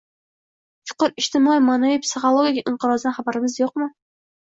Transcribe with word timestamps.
chuqur 0.91 1.13
ijtimoiy-ma’naviy-psixologik 1.25 2.75
inqirozdan 2.75 3.19
xabarimiz 3.21 3.63
bormi? 3.65 3.91
Yo‘q! 3.93 3.97